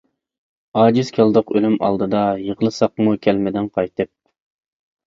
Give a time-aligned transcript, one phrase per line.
[0.79, 4.15] ئاجىز كەلدۇق ئۆلۈم ئالدىدا، يىغلىساقمۇ كەلمىدىڭ قايتىپ.